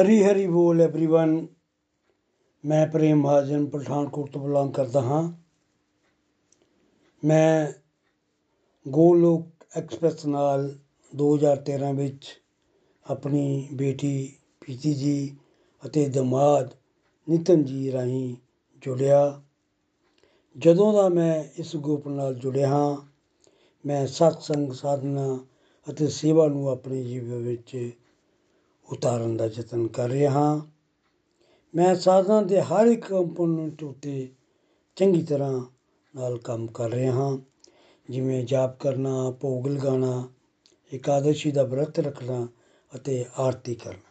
[0.00, 1.46] ਹਰੀ ਹਰੀ ਬੋਲ ਐਵਰੀਵਨ
[2.64, 5.32] ਮੈਂ ਪ੍ਰੇਮ ਮਹਾਜਨ ਪਠਾਨਕੋਟ ਤੋਂ ਬਿਲੋਂਗ ਕਰਦਾ ਹਾਂ।
[7.24, 7.72] ਮੈਂ
[8.88, 10.78] ਗੋਲੋਕ ਐਕਸਪ੍ਰੈਸ ਨਾਲ
[11.16, 12.42] ਦੋ ਹਜ਼ਾਰ ਤੇਰ੍ਹਾਂ ਵਿੱਚ
[13.10, 15.36] ਆਪਣੀ ਬੇਟੀ ਪ੍ਰੀਤੀ ਜੀ
[15.86, 16.74] ਅਤੇ ਦਮਾਦ
[17.28, 18.36] ਨਿਤਨ ਜੀ ਰਾਹੀਂ
[18.82, 19.42] ਜੁੜਿਆ।
[20.56, 22.96] ਜਦੋਂ ਦਾ ਮੈਂ ਇਸ ਗਰੁੱਪ ਨਾਲ ਜੁੜਿਆ ਹਾਂ,
[23.86, 25.38] ਮੈਂ ਸਤਸੰਗ ਸਾਧਨਾ
[25.90, 27.92] ਅਤੇ ਸੇਵਾ ਨੂੰ ਆਪਣੇ ਜੀਵਨ ਵਿੱਚ
[28.88, 30.60] ਉਤਾਰਨ ਦਾ ਯਤਨ ਕਰ ਰਿਹਾ ਹਾਂ।
[31.74, 34.28] ਮੈਂ ਸਾਧਨਾ ਦੇ ਹਰ ਇੱਕ ਕੰਪੋਨੈਂਟ ਉੱਤੇ
[34.96, 35.60] ਚੰਗੀ ਤਰ੍ਹਾਂ
[36.16, 37.38] ਨਾਲ ਕੰਮ ਕਰ ਰਿਹਾ ਹਾਂ।
[38.10, 40.28] ਜਿਵੇਂ ਜਾਪ ਕਰਨਾ, ਭੋਗ ਲਗਾਉਣਾ,
[40.92, 42.48] ਇਕਾਦਸ਼ੀ ਦਾ ਵਰਤ ਰੱਖਣਾ
[42.96, 44.08] ਅਤੇ ਆਰਤੀ ਕਰਨਾ।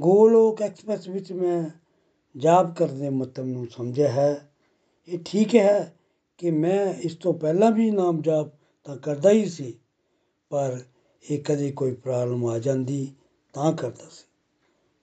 [0.00, 1.70] ਗੋਲੋਕ ਐਕਸਪ੍ਰੈਸ ਵਿੱਚ ਮੈਂ
[2.36, 4.52] ਜਾਪ ਕਰਨ ਦੇ ਮਹੱਤਵ ਨੂੰ ਸਮਝਿਆ ਹੈ।
[5.08, 5.96] ਇਹ ਠੀਕ ਹੈ
[6.38, 8.48] ਕਿ ਮੈਂ ਇਸ ਤੋਂ ਪਹਿਲਾਂ ਵੀ ਨਾਮ ਜਾਪ
[8.84, 9.78] ਤਾਂ ਕਰਦਾ ਹੀ ਸੀ,
[10.50, 10.80] ਪਰ
[11.30, 13.12] ਇਹ ਕਦੇ ਕੋਈ ਪ੍ਰੋਬਲਮ ਆ ਜਾਂਦੀ।
[13.56, 14.24] ਤਾਂ ਕਰਦਾ ਸੀ।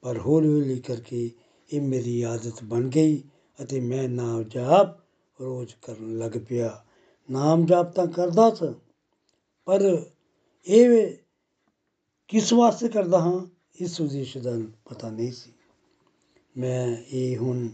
[0.03, 1.31] ਪਰ ਹੌਲੀ ਹੌਲੀ ਕਰਕੇ
[1.69, 3.23] ਇਹ ਮੇਰੀ ਆਦਤ ਬਣ ਗਈ
[3.59, 4.99] ਅਤੇ ਮੈਂ ਨਾਮ ਜਾਪ
[5.41, 6.85] ਰੋਜ਼ ਕਰਨ ਲੱਗ ਪਿਆ।
[7.29, 8.73] ਨਾਮ ਜਾਪ ਤਾਂ ਕਰਦਾ ਸਾਂ,
[9.67, 10.05] ਪਰ
[10.67, 11.17] ਇਹ
[12.27, 13.45] ਕਿਸ ਵਾਸਤੇ ਕਰਦਾ ਹਾਂ,
[13.75, 14.51] ਇਸ ਉਦੇਸ਼ ਦਾ
[14.85, 15.51] ਪਤਾ ਨਹੀਂ ਸੀ।
[16.57, 17.67] ਮੈਂ ਇਹ ਹੁਣ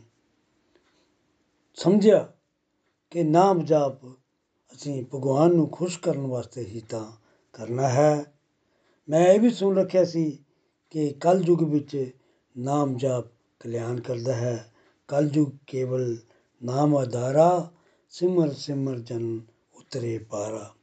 [1.76, 2.32] ਸਮਝਿਆ
[3.10, 7.12] ਕਿ ਨਾਮ ਜਾਪ ਅਸੀਂ ਭਗਵਾਨ ਨੂੰ ਖੁਸ਼ ਕਰਨ ਵਾਸਤੇ ਹੀ ਤਾਂ
[7.54, 8.34] ਕਰਨਾ ਹੈ।
[9.10, 10.46] ਮੈਂ ਇਹ ਵੀ ਸੁਣ ਰੱਖਿਆ ਸੀ
[10.92, 11.96] ਕਿ ਕਲ ਯੁੱਗ ਵਿੱਚ
[12.56, 13.26] ਨਾਮ ਜਾਪ
[13.60, 14.74] ਕਲਿਆਣ ਕਰਦਾ ਹੈ।
[15.10, 16.16] ਕਲ ਯੁੱਗ ਕੇਵਲ
[16.62, 17.72] ਨਾਮ ਆਧਾਰਾ,
[18.14, 19.40] ਸਿਮਰ ਸਿਮਰ ਜਨ
[19.76, 20.74] ਉਤਰੇ ਪਾਰਾ।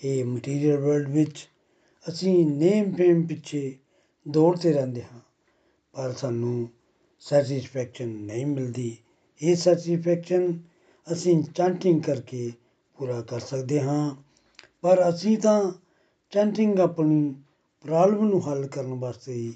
[0.00, 1.46] ਇਹ ਮਟੀਰੀਅਲ ਵਰਲਡ ਵਿੱਚ
[2.04, 3.78] ਅਸੀਂ ਨੇਮ ਫੇਮ ਪਿੱਛੇ
[4.26, 5.20] ਦੌੜਦੇ ਰਹਿੰਦੇ ਹਾਂ,
[5.94, 6.68] ਪਰ ਸਾਨੂੰ
[7.22, 8.96] ਸੈਟੀਸਫੈਕਸ਼ਨ ਨਹੀਂ ਮਿਲਦੀ।
[9.40, 10.58] ਇਹ ਸੈਟੀਸਫੈਕਸ਼ਨ
[11.06, 12.50] ਅਸੀਂ ਚੈਂਟਿੰਗ ਕਰਕੇ
[12.98, 14.14] ਪੂਰਾ ਕਰ ਸਕਦੇ ਹਾਂ,
[14.80, 15.72] ਪਰ ਅਸੀਂ ਤਾਂ
[16.32, 17.34] ਚੈਂਟਿੰਗ ਆਪਣੀ
[17.80, 19.54] ਪ੍ਰੋਬਲਮ ਨੂੰ ਹੱਲ ਕਰਨ ਵਾਸਤੇ ਹੀ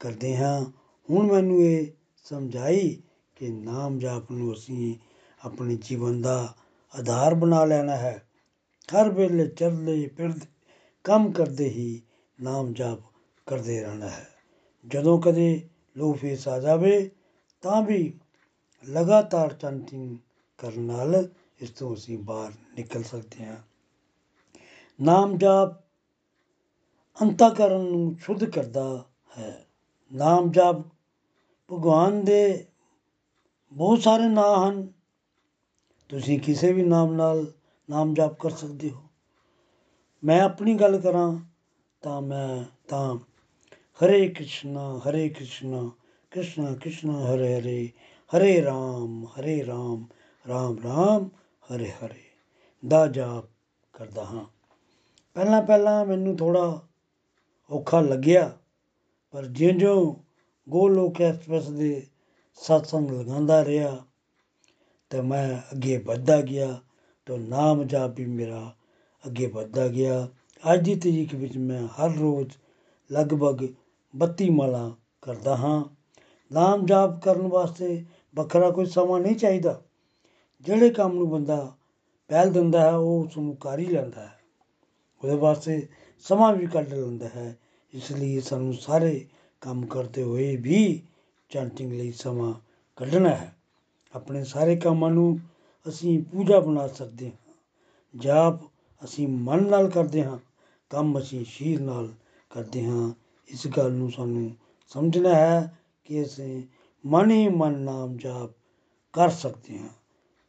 [0.00, 0.64] ਕਰਦੇ ਹਾਂ।
[1.10, 1.86] ਹੁਣ ਮੈਨੂੰ ਇਹ
[2.24, 3.02] ਸਮਝਾਈ
[3.36, 4.96] ਕਿ ਨਾਮ ਜਾਪ ਨੂੰ ਅਸੀਂ
[5.44, 6.54] ਆਪਣੇ ਜੀਵਨ ਦਾ
[6.98, 8.28] ਆਧਾਰ ਬਣਾ ਲੈਣਾ ਹੈ।
[8.94, 10.46] ਹਰ ਵੇਲੇ ਚੱਲਦੇ ਫਿਰਦੇ,
[11.04, 12.02] ਕੰਮ ਕਰਦੇ ਹੀ
[12.42, 12.98] ਨਾਮ ਜਾਪ
[13.46, 14.28] ਕਰਦੇ ਰਹਿਣਾ ਹੈ।
[14.86, 17.10] ਜਦੋਂ ਕਦੇ ਲੋ ਫੇਸ ਆ ਜਾਵੇ,
[17.62, 18.18] ਤਾਂ ਵੀ
[18.88, 20.16] ਲਗਾਤਾਰ ਚੈਂਟਿੰਗ
[20.58, 21.28] ਕਰਨ ਨਾਲ
[21.60, 23.56] ਇਸ ਤੋਂ ਅਸੀਂ ਬਾਹਰ ਨਿਕਲ ਸਕਦੇ ਹਾਂ।
[25.00, 25.89] ਨਾਮ ਜਾਪ
[27.22, 29.04] ਅੰਤਕਰਨ ਨੂੰ ਸ਼ੁੱਧ ਕਰਦਾ
[29.38, 29.66] ਹੈ।
[30.12, 30.76] ਨਾਮ ਜਾਪ
[31.72, 32.66] ਭਗਵਾਨ ਦੇ
[33.72, 34.92] ਬਹੁਤ ਸਾਰੇ ਨਾਂ ਹਨ।
[36.08, 37.52] ਤੁਸੀਂ ਕਿਸੇ ਵੀ ਨਾਮ ਨਾਲ
[37.90, 39.02] ਨਾਮ ਜਾਪ ਕਰ ਸਕਦੇ ਹੋ।
[40.24, 41.38] ਮੈਂ ਆਪਣੀ ਗੱਲ ਕਰਾਂ
[42.00, 43.16] ਤਾਂ ਮੈਂ ਤਾਂ
[44.04, 45.90] ਹਰੇ ਕ੍ਰਿਸ਼ਨਾ ਹਰੇ ਕ੍ਰਿਸ਼ਨਾ
[46.30, 47.90] ਕ੍ਰਿਸ਼ਨਾ ਕ੍ਰਿਸ਼ਨਾ, ਹਰੇ ਹਰੇ
[48.36, 50.06] ਹਰੇ ਰਾਮ ਹਰੇ ਰਾਮ
[50.48, 51.28] ਰਾਮ ਰਾਮ,
[51.72, 52.22] ਹਰੇ ਹਰੇ
[52.88, 53.44] ਦਾ ਜਾਪ
[53.92, 54.44] ਕਰਦਾ ਹਾਂ।
[55.34, 56.86] ਪਹਿਲਾਂ ਪਹਿਲਾਂ ਮੈਨੂੰ ਥੋੜਾ
[57.70, 58.58] ਔਖਾ ਲੱਗਿਆ।
[59.30, 60.14] ਪਰ ਜਿਉਂ-ਜਿਉਂ
[60.68, 62.06] ਗੋਲੋਕ ਐਕਸਪ੍ਰੈਸ ਦੇ
[62.54, 64.04] ਸਤਸੰਗ ਲਗਾਉਂਦਾ ਰਿਹਾ,
[65.10, 66.80] ਤੇ ਮੈਂ ਅੱਗੇ ਵੱਧਦਾ ਗਿਆ
[67.26, 68.74] ਤਾਂ ਨਾਮ ਜਾਪ ਵੀ ਮੇਰਾ
[69.26, 70.28] ਅੱਗੇ ਵੱਧਦਾ ਗਿਆ।
[70.72, 72.50] ਅੱਜ ਦੀ ਤਰੀਕ ਵਿੱਚ ਮੈਂ ਹਰ ਰੋਜ਼
[73.12, 73.66] ਲਗਭਗ
[74.18, 74.90] 32 ਮਾਲਾ
[75.22, 75.84] ਕਰਦਾ ਹਾਂ।
[76.52, 78.04] ਨਾਮ ਜਾਪ ਕਰਨ ਵਾਸਤੇ
[78.34, 79.82] ਵੱਖਰਾ ਕੋਈ ਸਮਾਂ ਨਹੀਂ ਚਾਹੀਦਾ।
[80.60, 81.76] ਜਿਹੜੇ ਕੰਮ ਨੂੰ ਬੰਦਾ
[82.28, 84.40] ਪਹਿਲ ਦਿੰਦਾ ਹੈ, ਉਹ ਉਸ ਨੂੰ ਕਰ ਹੀ ਲੈਂਦਾ ਹੈ।
[85.24, 85.88] ਉਹਦੇ ਵਾਸਤੇ
[86.20, 87.58] ਸਮਾਂ ਵੀ ਕੱਢ ਲੈਂਦਾ ਹੈ।
[87.94, 89.26] ਇਸ ਲਈ ਸਾਨੂੰ ਸਾਰੇ
[89.60, 91.02] ਕੰਮ ਕਰਦੇ ਹੋਏ ਵੀ
[91.48, 92.54] ਚੈਂਟਿੰਗ ਲਈ ਸਮਾਂ
[92.96, 93.56] ਕੱਢਣਾ ਹੈ।
[94.14, 95.40] ਆਪਣੇ ਸਾਰੇ ਕੰਮਾਂ ਨੂੰ
[95.88, 97.54] ਅਸੀਂ ਪੂਜਾ ਬਣਾ ਸਕਦੇ ਹਾਂ।
[98.16, 98.54] ਜਾਪ
[99.04, 100.38] ਅਸੀਂ ਮਨ ਨਾਲ ਕਰਦੇ ਹਾਂ।
[100.90, 102.08] ਕੰਮ ਅਸੀਂ ਸ਼ੀਰ ਨਾਲ
[102.50, 103.12] ਕਰਦੇ ਹਾਂ।
[103.48, 104.56] ਇਸ ਗੱਲ ਨੂੰ ਸਾਨੂੰ
[104.88, 106.62] ਸਮਝਣਾ ਹੈ ਕਿ ਅਸੀਂ
[107.06, 108.50] ਮਨ ਹੀ ਮਨ ਨਾਮ ਜਾਪ
[109.12, 109.88] ਕਰ ਸਕਦੇ ਹਾਂ।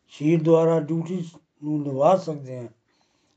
[0.07, 1.25] ਸ਼ੀਰ ਦੁਆਰਾ ਡਿਊਟੀ
[1.63, 2.67] ਨੂੰ ਨਿਭਾ ਸਕਦੇ ਹਾਂ।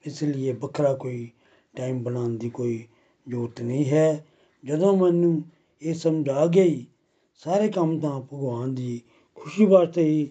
[0.06, 1.30] ਇਸ ਲਈ ਵੱਖਰਾ ਕੋਈ
[1.76, 2.84] ਟਾਈਮ ਬਣਾਉਣ ਦੀ ਕੋਈ
[3.28, 4.26] ਜ਼ਰੂਰਤ ਨਹੀਂ ਹੈ।
[4.64, 5.42] ਜਦੋਂ ਮੈਨੂੰ
[5.82, 6.86] ਇਹ ਸਮਝ ਆ ਗਈ,
[7.34, 9.00] ਸਾਰੇ ਕੰਮ ਤਾਂ ਭਗਵਾਨ ਦੀ
[9.34, 10.30] ਖੁਸ਼ੀ ਵਾਸਤੇ ਹੀ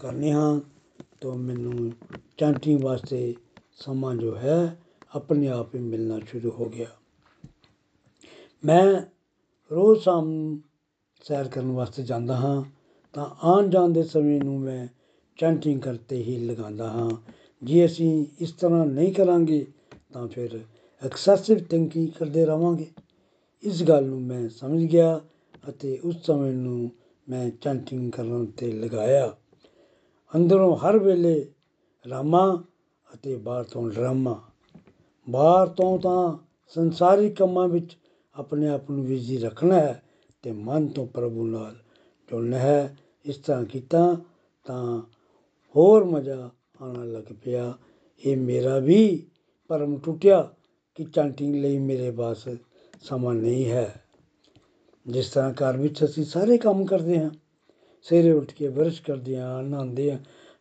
[0.00, 0.60] ਕਰਨੇ ਹਾਂ,
[1.20, 1.92] ਤਾਂ ਮੈਨੂੰ
[2.38, 3.34] ਚੈਂਟਿੰਗ ਵਾਸਤੇ
[3.72, 4.78] ਸਮਾਂ ਜੋ ਹੈ,
[5.14, 6.86] ਆਪਣੇ ਆਪ ਹੀ ਮਿਲਣਾ ਸ਼ੁਰੂ ਹੋ ਗਿਆ।
[8.64, 9.02] ਮੈਂ
[9.72, 10.62] ਰੋਜ਼ ਸ਼ਾਮ ਨੂੰ
[11.22, 12.62] ਸੈਰ ਕਰਨ ਵਾਸਤੇ ਜਾਂਦਾ ਹਾਂ,
[13.12, 14.86] ਤਾਂ ਆਉਣ ਜਾਣ ਦੇ ਸਮੇਂ ਨੂੰ ਮੈਂ
[15.36, 17.10] ਚੈਂਟਿੰਗ ਕਰਤੇ ਹੀ ਲਗਾਉਂਦਾ ਹਾਂ।
[17.62, 19.66] ਜੇ ਅਸੀਂ ਇਸ ਤਰ੍ਹਾਂ ਨਹੀਂ ਕਰਾਂਗੇ,
[20.12, 20.60] ਤਾਂ ਫਿਰ
[21.04, 22.90] ਐਕਸੈਸਿਵ ਥਿੰਕਿੰਗ ਕਰਦੇ ਰਹਾਂਗੇ
[23.62, 25.20] ਇਸ ਗੱਲ ਨੂੰ ਮੈਂ ਸਮਝ ਗਿਆ
[25.68, 26.90] ਅਤੇ ਉਸ ਸਮੇਂ ਨੂੰ
[27.28, 29.36] ਮੈਂ ਚੈਂਟਿੰਗ ਕਰਨ ਉੱਤੇ ਲਗਾਇਆ।
[30.36, 31.52] ਅੰਦਰੋਂ ਹਰ ਵੇਲੇ
[32.10, 32.64] ਰਾਮਾ
[33.14, 34.42] ਅਤੇ ਬਾਹਰ ਤੋਂ ਡਰਾਮਾ।
[35.30, 36.38] ਬਾਹਰ ਤੋਂ ਤਾਂ
[36.68, 37.98] ਸੰਸਾਰਿਕ ਕੰਮਾਂ ਵਿੱਚ
[38.34, 41.74] ਆਪਣੇ ਆਪ ਨੂੰ ਬਿਜ਼ੀ ਰੱਖਣਾ ਹੈ ਅਤੇ ਮਨ ਤੋਂ ਪ੍ਰਭੂ ਨਾਲ
[42.30, 44.16] ਜੁੜਨਾ ਹੈ। ਇਸ ਤਰ੍ਹਾਂ ਕੀਤਾ
[44.64, 45.00] ਤਾਂ
[45.76, 46.50] ਹੋਰ ਮਜ਼ਾ
[46.82, 47.74] ਆਉਣ ਲੱਗ ਪਿਆ।
[48.26, 49.26] ਇਹ ਮੇਰਾ ਵੀ
[49.68, 50.52] ਭਰਮ ਟੁੱਟਿਆ।
[50.96, 52.48] ਕਿ ਚੈਂਟਿੰਗ ਲਈ ਮੇਰੇ ਪਾਸ
[53.02, 54.02] ਸਮਾਂ ਨਹੀਂ ਹੈ।
[55.06, 57.30] ਜਿਸ ਤਰ੍ਹਾਂ ਘਰ ਵਿੱਚ ਅਸੀਂ ਸਾਰੇ ਕੰਮ ਕਰਦੇ ਹਾਂ,
[58.06, 60.18] ਸਵੇਰੇ ਉੱਠ ਕੇ ਬਰਸ਼ ਕਰਦੇ ਹਾਂ, ਨਹਾਉਂਦੇ ਹਾਂ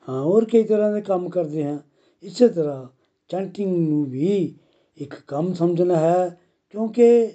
[0.08, 1.80] ਹਾਂ, ਹੋਰ ਕਈ ਤਰ੍ਹਾਂ ਦੇ ਕੰਮ ਕਰਦੇ ਹਾਂ,
[2.24, 2.86] ਇਸੇ ਤਰ੍ਹਾਂ
[3.30, 4.60] ਚੈਂਟਿੰਗ ਨੂੰ ਵੀ
[4.98, 6.40] ਇੱਕ ਕੰਮ ਸਮਝਣਾ ਹੈ,
[6.70, 7.34] ਕਿਉਂਕਿ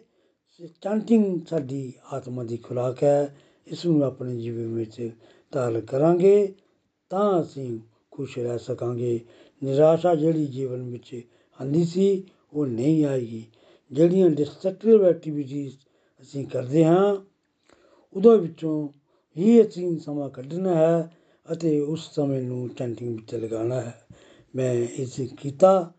[0.82, 3.37] ਚੈਂਟਿੰਗ ਸਾਡੀ ਆਤਮਾ ਦੀ ਖੁਰਾਕ ਹੈ,
[3.67, 5.11] ਇਸ ਨੂੰ ਆਪਣੇ ਜੀਵਨ ਵਿੱਚ
[5.53, 6.55] ਧਾਰਨ ਕਰਾਂਗੇ
[7.11, 7.79] ਤਾਂ ਅਸੀਂ
[8.11, 9.20] ਖੁਸ਼ ਰਹਿ ਸਕਾਂਗੇ।
[9.62, 11.20] ਨਿਰਾਸ਼ਾ ਜਿਹੜੀ ਜੀਵਨ ਵਿੱਚ
[11.61, 13.47] ਆਉਂਦੀ ਸੀ, ਉਹ ਨਹੀਂ ਆਏਗੀ।
[13.93, 15.75] ਜਿਹੜੀਆਂ ਡਿਸਟਰਕਟਿਵ ਐਕਟੀਵਿਟੀਜ਼
[16.23, 17.17] ਅਸੀਂ ਕਰਦੇ ਹਾਂ,
[18.17, 18.89] ਉਹਦੇ ਵਿੱਚੋਂ
[19.37, 21.17] ਹੀ ਅਸੀਂ ਸਮਾਂ ਕੱਢਣਾ ਹੈ
[21.53, 24.07] ਅਤੇ ਉਸ ਸਮੇਂ ਨੂੰ ਚੈਂਟਿੰਗ ਵਿੱਚ ਲਗਾਉਣਾ ਹੈ।
[24.57, 25.93] ਮੈਂ ਇਸ ਕੀਤਾ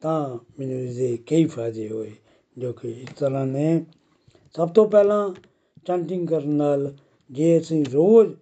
[0.00, 2.12] ਤਾਂ ਮੈਨੂੰ ਇਸਦੇ ਕਈ ਫਾਇਦੇ ਹੋਏ,
[2.58, 3.84] ਜੋ ਕਿ ਇਸ ਤਰ੍ਹਾਂ ਨੇ।
[4.56, 5.34] ਸਭ ਤੋਂ ਪਹਿਲਾਂ
[5.86, 6.96] ਚੈਂਟਿੰਗ ਕਰਨ ਨਾਲ
[7.30, 8.34] ਜੇ ਅਸੀਂ ਰੋਜ਼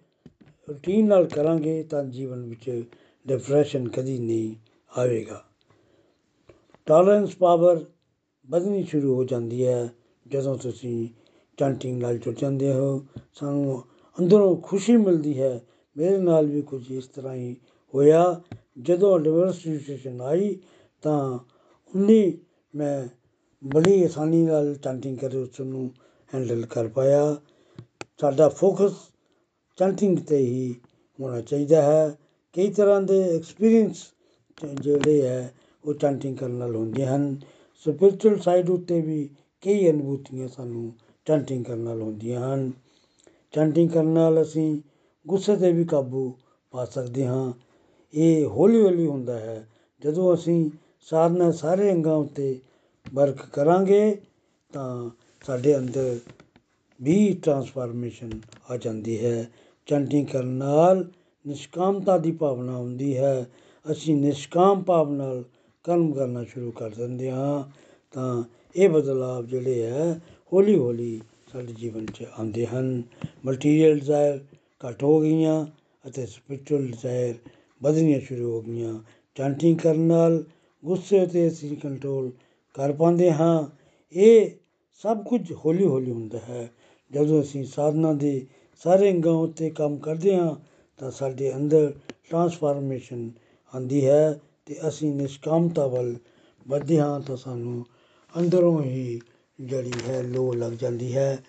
[0.69, 2.83] ਰੂਟੀਨ ਨਾਲ ਕਰਾਂਗੇ ਤਾਂ ਜੀਵਨ ਵਿੱਚ
[3.27, 4.55] ਡਿਪਰੈਸ਼ਨ ਕਦੀ ਨਹੀਂ
[4.99, 5.45] ਆਵੇਗਾ।
[6.85, 7.83] ਟੋਲਰੈਂਸ ਪਾਵਰ
[8.49, 9.89] ਵਧਣੀ ਸ਼ੁਰੂ ਹੋ ਜਾਂਦੀ ਹੈ।
[10.27, 11.09] ਜਦੋਂ ਤੁਸੀਂ
[11.57, 13.83] ਚੈਂਟਿੰਗ ਨਾਲ ਜੁੜ ਜਾਂਦੇ ਹੋ, ਸਾਨੂੰ
[14.19, 15.61] ਅੰਦਰੋਂ ਖੁਸ਼ੀ ਮਿਲਦੀ ਹੈ।
[15.97, 17.55] ਮੇਰੇ ਨਾਲ ਵੀ ਕੁਝ ਇਸ ਤਰ੍ਹਾਂ ਹੀ
[17.95, 18.41] ਹੋਇਆ।
[18.81, 20.59] ਜਦੋਂ ਡਿਵੋਰਸ ਸਿਚੁਏਸ਼ਨ ਆਈ,
[21.01, 21.39] ਤਾਂ
[21.95, 22.37] ਉਨੀ
[22.75, 23.07] ਮੈਂ
[23.63, 25.91] ਬੜੀ ਆਸਾਨੀ ਨਾਲ ਚੈਂਟਿੰਗ ਕਰ, ਉਸ ਨੂੰ
[26.35, 27.35] ਹੈਂਡਲ ਕਰ ਪਾਇਆ।
[28.21, 28.93] ਸਾਡਾ ਫੋਕਸ
[29.77, 30.75] ਚੈਂਟਿੰਗ 'ਤੇ ਹੀ
[31.19, 32.17] ਹੋਣਾ ਚਾਹੀਦਾ ਹੈ।
[32.53, 34.03] ਕਈ ਤਰ੍ਹਾਂ ਦੇ ਐਕਸਪੀਰੀਅੰਸ
[34.81, 35.53] ਜਿਹੜੇ ਹੈ
[35.85, 37.39] ਉਹ ਚੈਂਟਿੰਗ ਕਰਨ ਨਾਲ ਹੁੰਦੇ ਹਨ।
[37.75, 39.29] ਸਪਿਰਚੁਅਲ ਸਾਈਡ ਉੱਤੇ ਵੀ
[39.61, 40.93] ਕਈ ਅਨੁਭੂਤੀਆਂ ਸਾਨੂੰ
[41.25, 42.71] ਚੈਂਟਿੰਗ ਕਰਨ ਨਾਲ ਹੁੰਦੀਆਂ ਹਨ।
[43.51, 44.81] ਚੈਂਟਿੰਗ ਕਰਨ ਨਾਲ ਅਸੀਂ
[45.27, 46.33] ਗੁੱਸੇ 'ਤੇ ਵੀ ਕਾਬੂ
[46.71, 47.53] ਪਾ ਸਕਦੇ ਹਾਂ।
[48.13, 49.69] ਇਹ ਹੌਲੀ ਹੌਲੀ ਹੁੰਦਾ ਹੈ।
[50.01, 50.71] ਜਦੋਂ ਅਸੀਂ
[51.01, 52.59] ਸਾਧਨਾ ਸਾਰੇ ਅੰਗਾਂ ਉੱਤੇ
[53.13, 54.21] ਵਰਕ ਕਰਾਂਗੇ,
[54.73, 55.09] ਤਾਂ
[55.45, 56.19] ਸਾਡੇ ਅੰਦਰ
[57.01, 58.31] ਵੀ ਟਰਾਂਸਫਾਰਮੇਸ਼ਨ
[58.71, 59.51] ਆ ਜਾਂਦੀ ਹੈ।
[59.85, 61.11] ਚੈਂਟਿੰਗ ਕਰਨ ਨਾਲ
[61.47, 63.49] ਨਿਸ਼ਕਾਮਤਾ ਦੀ ਭਾਵਨਾ ਹੁੰਦੀ ਹੈ।
[63.91, 65.43] ਅਸੀਂ ਨਿਸ਼ਕਾਮ ਭਾਵ ਨਾਲ
[65.83, 67.63] ਕਰਮ ਕਰਨਾ ਸ਼ੁਰੂ ਕਰ ਦਿੰਦੇ ਹਾਂ
[68.13, 68.43] ਤਾਂ
[68.75, 70.21] ਇਹ ਬਦਲਾਵ ਜਿਹੜੇ ਹੈ
[70.53, 71.21] ਹੌਲੀ ਹੌਲੀ
[71.51, 73.03] ਸਾਡੇ ਜੀਵਨ 'ਚ ਆਉਂਦੇ ਹਨ।
[73.45, 74.39] ਮਟੀਰੀਅਲ ਡਿਜ਼ਾਇਰ
[74.81, 75.65] ਘੱਟ ਹੋ ਗਈਆਂ
[76.05, 77.35] ਅਤੇ ਸਪਿਰਚੁਅਲ ਡਿਜ਼ਾਇਰ
[77.81, 78.99] ਵਧਣੀਆਂ ਸ਼ੁਰੂ ਹੋ ਗਈਆਂ।
[79.35, 80.43] ਚੈਂਟਿੰਗ ਕਰਨ ਨਾਲ
[80.83, 82.31] ਗੁੱਸੇ 'ਤੇ ਅਸੀਂ ਕੰਟਰੋਲ
[82.73, 83.63] ਕਰ ਪਾਉਂਦੇ ਹਾਂ।
[84.13, 84.49] ਇਹ
[85.03, 86.69] ਸਭ ਕੁਝ ਹੌਲੀ ਹੌਲੀ ਹੁੰਦਾ ਹੈ।
[87.11, 88.45] ਜਦੋਂ ਅਸੀਂ ਸਾਧਨਾ ਦੇ
[88.83, 90.55] ਸਾਰੇ ਅੰਗਾਂ ਉੱਤੇ ਕੰਮ ਕਰਦੇ ਹਾਂ,
[90.99, 91.93] ਤਾਂ ਸਾਡੇ ਅੰਦਰ
[92.29, 93.31] ਟਰਾਂਸਫਾਰਮੇਸ਼ਨ
[93.73, 96.15] ਆਉਂਦੀ ਹੈ। ਅਤੇ ਅਸੀਂ ਨਿਸ਼ਕਾਮਤਾ ਵੱਲ
[96.67, 97.85] ਵੱਧਦੇ ਹਾਂ ਤਾਂ ਸਾਨੂੰ
[98.33, 99.21] ਅੰਦਰੋਂ ਹੀ
[99.61, 101.43] ਜਿਹੜੀ ਹੈ ਲੋ ਲੱਗ ਜਾਂਦੀ ਹੈ।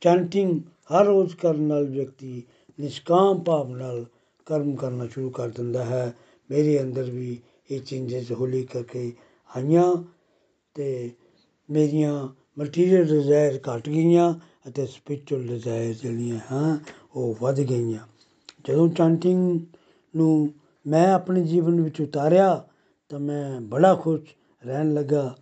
[0.00, 0.60] ਚੈਂਟਿੰਗ
[0.92, 2.42] ਹਰ ਰੋਜ਼ ਕਰਨ ਨਾਲ ਵਿਅਕਤੀ
[2.80, 4.06] ਨਿਸ਼ਕਾਮ ਭਾਵ ਨਾਲ
[4.46, 6.14] ਕਰਮ ਕਰਨਾ ਸ਼ੁਰੂ ਕਰ ਦਿੰਦਾ ਹੈ।
[6.50, 7.38] ਮੇਰੇ ਅੰਦਰ ਵੀ
[7.70, 9.12] ਇਹ ਚੇਂਜਸ ਹੌਲੀ ਕਰਕੇ
[9.56, 11.10] ਆਈਆਂ ਅਤੇ
[11.70, 12.28] ਮੇਰੀਆਂ
[12.58, 14.34] ਮਟੀਰੀਅਲ ਡਿਜ਼ਾਇਰ ਘੱਟ ਗਈਆਂ
[14.68, 16.78] ਅਤੇ ਸਪਿਰਚੁਅਲ ਡਿਜ਼ਾਇਰ ਜਿਹੜੀਆਂ, ਹਾਂ,
[17.14, 18.06] ਉਹ ਵੱਧ ਗਈਆਂ।
[18.64, 19.60] ਜਦੋਂ ਚੈਂਟਿੰਗ
[20.16, 20.52] ਨੂੰ
[20.86, 22.64] ਮੈਂ ਆਪਣੇ ਜੀਵਨ ਵਿੱਚ ਉਤਾਰਿਆ
[23.08, 24.22] ਤਾਂ ਮੈਂ ਬੜਾ ਖੁਸ਼
[24.66, 25.36] ਰਹਿਣ ਲੱਗਾ।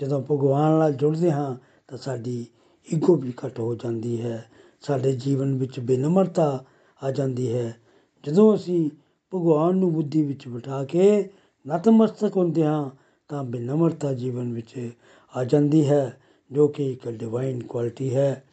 [0.00, 1.56] ਜਦੋਂ ਭਗਵਾਨ ਨਾਲ ਜੁੜਦੇ ਹਾਂ
[1.88, 2.46] ਤਾਂ ਸਾਡੀ
[2.94, 6.64] ਈਗੋ ਵੀ ਘੱਟ ਹੋ ਜਾਂਦੀ ਹੈ। ਸਾਡੇ ਜੀਵਨ ਵਿੱਚ ਬੇਨਮਰਤਾ
[7.02, 7.76] ਆ ਜਾਂਦੀ ਹੈ।
[8.24, 8.90] ਜਦੋਂ ਅਸੀਂ
[9.34, 11.30] ਭਗਵਾਨ ਨੂੰ ਬੁੱਧੀ ਵਿੱਚ ਬਿਠਾ ਕੇ
[11.68, 12.90] ਨਤਮਸਤਕ ਹੁੰਦੇ ਹਾਂ
[13.28, 14.90] ਤਾਂ ਬੇਨਮਰਤਾ ਜੀਵਨ ਵਿੱਚ
[15.36, 16.20] ਆ ਜਾਂਦੀ ਹੈ,
[16.52, 18.44] ਜੋ ਕਿ ਇੱਕ ਡਿਵਾਈਨ ਕੁਆਲਿਟੀ ਹੈ।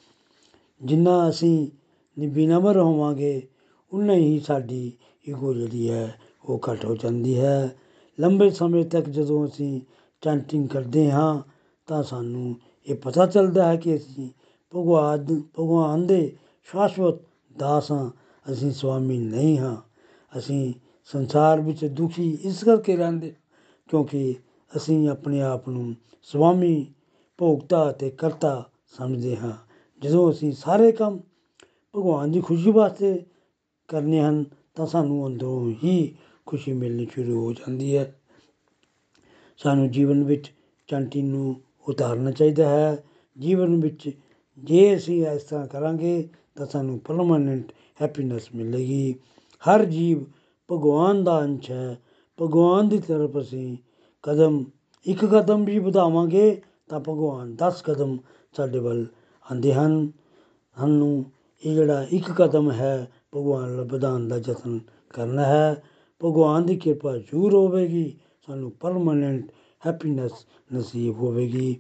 [0.84, 1.68] ਜਿੰਨਾ ਅਸੀਂ
[2.28, 3.48] ਬੇਨਮਰ ਹੋਵਾਂਗੇ,
[3.94, 4.94] ਉਨਾ ਹੀ ਸਾਡੀ
[5.30, 6.16] ਈਗੋ ਜਿਹੜੀ ਹੈ
[6.48, 7.76] ਉਹ ਘੱਟ ਹੋ ਜਾਂਦੀ ਹੈ।
[8.20, 9.82] ਲੰਬੇ ਸਮੇਂ ਤੱਕ ਜਦੋਂ ਅਸੀਂ
[10.22, 11.42] ਚੈਂਟਿੰਗ ਕਰਦੇ ਹਾਂ,
[11.88, 14.30] ਤਾਂ ਸਾਨੂੰ ਇਹ ਪਤਾ ਚੱਲਦਾ ਹੈ ਕਿ ਅਸੀਂ
[14.76, 15.26] ਭਗਵਾਨ
[15.60, 16.36] ਭਗਵਾਨ ਦੇ
[16.72, 17.20] ਸ਼ਾਸ਼ਵਤ
[17.58, 18.12] ਦਾਸ ਹਾਂ।
[18.52, 19.78] ਅਸੀਂ ਸੁਆਮੀ ਨਹੀਂ ਹਾਂ।
[20.38, 20.74] ਅਸੀਂ
[21.06, 23.34] ਸੰਸਾਰ ਵਿੱਚ ਦੁਖੀ ਇਸ ਕਰਕੇ ਰਹਿੰਦੇ
[23.90, 24.36] ਕਿਉਂਕਿ
[24.78, 26.88] ਅਸੀਂ ਆਪਣੇ ਆਪ ਨੂੰ ਸੁਆਮੀ
[27.38, 29.52] ਭੋਗਤਾ ਅਤੇ ਕਰਤਾ ਸਮਝਦੇ ਹਾਂ।
[30.02, 31.18] ਜਦੋਂ ਅਸੀਂ ਸਾਰੇ ਕੰਮ
[31.96, 33.26] ਭਗਵਾਨ ਦੀ ਖੁਸ਼ੀ ਵਾਸਤੇ
[33.88, 36.16] ਕਰਨੇ ਹਨ, ਤਾਂ ਸਾਨੂੰ ਅੰਦਰੋਂ ਹੀ
[36.48, 38.22] ਖੁਸ਼ੀ ਮਿਲਣੀ ਸ਼ੁਰੂ ਹੋ ਜਾਂਦੀ ਹੈ।
[39.58, 40.52] ਸਾਨੂੰ ਜੀਵਨ ਵਿੱਚ
[40.88, 43.04] ਚੈਂਟਿੰਗ ਨੂੰ ਉਤਾਰਨਾ ਚਾਹੀਦਾ ਹੈ।
[43.40, 44.12] ਜੀਵਨ ਵਿੱਚ
[44.58, 49.16] ਜੇ ਅਸੀਂ ਇਸ ਤਰ੍ਹਾਂ ਕਰਾਂਗੇ ਤਾਂ ਸਾਨੂੰ ਪਰਮਾਨੈਂਟ ਹੈਪੀਨੈਸ ਮਿਲੇਗੀ।
[49.60, 50.24] ਹਰ ਜੀਵ
[50.72, 51.98] ਭਗਵਾਨ ਦਾ ਅੰਸ਼ ਹੈ।
[52.42, 53.78] ਭਗਵਾਨ ਦੀ ਤਰਫ ਅਸੀਂ
[54.24, 54.66] ਕਦਮ,
[55.06, 58.18] ਇੱਕ ਕਦਮ ਵੀ ਵਧਾਵਾਂਗੇ ਤਾਂ ਭਗਵਾਨ 10 ਕਦਮ
[58.58, 59.06] ਸਾਡੇ ਵੱਲ
[59.52, 60.12] ਆਉਂਦੇ ਹਨ।
[60.80, 61.26] ਸਾਨੂੰ
[61.66, 64.80] ਇਹ ਜਿਹੜਾ ਇੱਕ ਕਦਮ ਹੈ, ਭਗਵਾਨ ਵੱਲ ਵਧਾਉਣ ਦਾ ਯਤਨ
[65.14, 65.84] ਕਰਨਾ ਹੈ।
[66.24, 69.52] ਭਗਵਾਨ ਦੀ ਕਿਰਪਾ ਜ਼ਰੂਰ ਹੋਵੇਗੀ, ਸਾਨੂੰ ਪਰਮਾਨੈਂਟ
[69.86, 71.80] ਹੈਪੀਨੈਸ ਨਸੀਬ ਹੋਵੇਗੀ।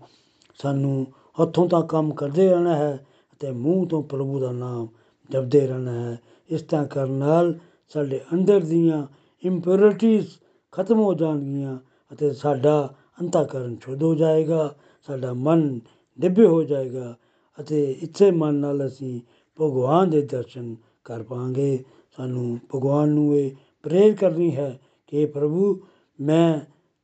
[0.59, 1.05] ਸਾਨੂੰ
[1.41, 4.87] ਹੱਥੋਂ ਤਾਂ ਕੰਮ ਕਰਦੇ ਰਹਿਣਾ ਹੈ ਅਤੇ ਮੂੰਹ ਤੋਂ ਪ੍ਰਭੂ ਦਾ ਨਾਮ
[5.29, 6.17] ਜਪਦੇ ਰਹਿਣਾ ਹੈ।
[6.49, 7.53] ਇਸ ਤਰ੍ਹਾਂ ਕਰਨ ਨਾਲ
[7.93, 9.05] ਸਾਡੇ ਅੰਦਰ ਦੀਆਂ
[9.43, 10.27] ਇੰਪਿਉਰਿਟੀਜ਼
[10.71, 11.77] ਖਤਮ ਹੋ ਜਾਣਗੀਆਂ
[12.13, 14.75] ਅਤੇ ਸਾਡਾ ਅੰਤःਕਰਨ ਸ਼ੁੱਧ ਹੋ ਜਾਏਗਾ,
[15.07, 15.79] ਸਾਡਾ ਮਨ
[16.19, 17.15] ਦਿव्य ਹੋ ਜਾਏਗਾ
[17.59, 19.19] ਅਤੇ ਇੱਥੇ ਮਨ ਨਾਲ ਅਸੀਂ
[19.59, 21.83] ਭਗਵਾਨ ਦੇ ਦਰਸ਼ਨ ਕਰ ਪਾਵਾਂਗੇ।
[22.17, 23.51] ਸਾਨੂੰ ਭਗਵਾਨ ਨੂੰ ਇਹ
[23.83, 25.81] ਪ੍ਰੇਰ ਕਰਨੀ ਹੈ ਕਿ ਪ੍ਰਭੂ,
[26.19, 26.59] ਮੈਂ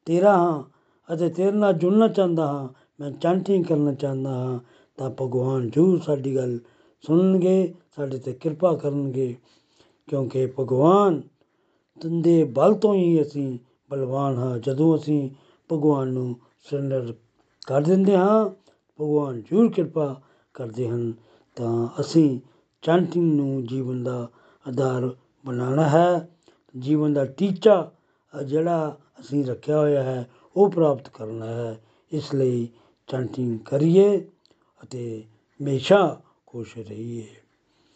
[0.06, 0.64] ਤੇਰਾ ਹਾਂ
[1.14, 2.68] ਅਤੇ ਤੇਰੇ ਨਾਲ ਜੁੜਨਾ ਚਾਹੁੰਦਾ ਹਾਂ,
[3.00, 4.60] ਮੈਂ ਚੈਂਟਿੰਗ ਕਰਨਾ ਚਾਹੁੰਦਾ ਹਾਂ,
[4.98, 6.60] ਤਾਂ ਭਗਵਾਨ ਜ਼ਰੂਰ ਸਾਡੀ ਗੱਲ
[7.04, 9.36] ਸੁਣਨਗੇ, ਸਾਡੇ 'ਤੇ ਕਿਰਪਾ ਕਰਨਗੇ,
[10.08, 11.22] ਕਿਉਂਕਿ ਭਗਵਾਨ
[12.22, 13.58] ਦੇ ਬਲ ਤੋਂ ਹੀ ਅਸੀਂ
[13.90, 15.30] ਬਲਵਾਨ ਹਾਂ, ਜਦੋਂ ਅਸੀਂ
[15.70, 17.14] ਭਗਵਾਨ ਨੂੰ ਸਰੈਂਡਰ
[17.68, 18.50] ਕਰ ਦਿੰਦੇ ਹਾਂ,
[19.00, 20.22] ਭਗਵਾਨ ਜ਼ਰੂਰ ਕਿਰਪਾ
[20.54, 21.14] ਕਰਦੇ ਹਨ,
[21.56, 22.40] ਤਾਂ ਅਸੀਂ
[22.82, 24.30] ਚੈਂਟਿੰਗ ਨੂੰ ਜੀਵਨ ਦਾ
[24.68, 25.10] ਆਧਾਰ
[25.46, 26.33] ਬਣਾਉਣਾ ਹੈ।
[26.80, 27.92] ਜੀਵਨ ਦਾ ਟੀਚਾ
[28.46, 32.70] ਜਿਹੜਾ ਅਸੀਂ ਰੱਖਿਆ ਹੋਇਆ ਹੈ, ਉਹ ਪ੍ਰਾਪਤ ਕਰਨਾ ਹੈ। ਇਸ ਲਈ
[33.08, 34.18] ਚੈਂਟਿੰਗ ਕਰੀਏ
[34.84, 35.24] ਅਤੇ
[35.62, 37.28] ਹਮੇਸ਼ਾ ਖੁਸ਼ ਰਹੀਏ।